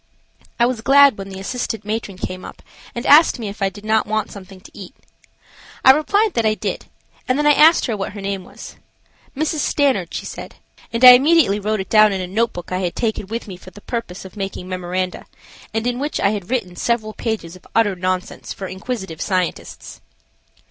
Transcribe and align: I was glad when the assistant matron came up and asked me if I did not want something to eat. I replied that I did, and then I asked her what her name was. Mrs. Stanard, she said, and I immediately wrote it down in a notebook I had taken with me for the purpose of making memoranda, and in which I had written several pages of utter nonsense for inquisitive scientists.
I 0.59 0.65
was 0.65 0.81
glad 0.81 1.15
when 1.19 1.29
the 1.29 1.39
assistant 1.39 1.85
matron 1.85 2.17
came 2.17 2.43
up 2.43 2.63
and 2.95 3.05
asked 3.05 3.37
me 3.37 3.49
if 3.49 3.61
I 3.61 3.69
did 3.69 3.85
not 3.85 4.07
want 4.07 4.31
something 4.31 4.59
to 4.59 4.71
eat. 4.73 4.95
I 5.85 5.91
replied 5.91 6.33
that 6.33 6.43
I 6.43 6.55
did, 6.55 6.87
and 7.27 7.37
then 7.37 7.45
I 7.45 7.53
asked 7.53 7.85
her 7.85 7.95
what 7.95 8.13
her 8.13 8.19
name 8.19 8.43
was. 8.43 8.77
Mrs. 9.37 9.59
Stanard, 9.59 10.11
she 10.11 10.25
said, 10.25 10.55
and 10.91 11.05
I 11.05 11.09
immediately 11.11 11.59
wrote 11.59 11.81
it 11.81 11.89
down 11.91 12.11
in 12.11 12.19
a 12.19 12.25
notebook 12.25 12.71
I 12.71 12.79
had 12.79 12.95
taken 12.95 13.27
with 13.27 13.47
me 13.47 13.57
for 13.57 13.69
the 13.69 13.79
purpose 13.81 14.25
of 14.25 14.35
making 14.35 14.67
memoranda, 14.67 15.27
and 15.71 15.85
in 15.85 15.99
which 15.99 16.19
I 16.19 16.31
had 16.31 16.49
written 16.49 16.75
several 16.75 17.13
pages 17.13 17.55
of 17.55 17.67
utter 17.75 17.95
nonsense 17.95 18.53
for 18.53 18.65
inquisitive 18.65 19.21
scientists. 19.21 20.01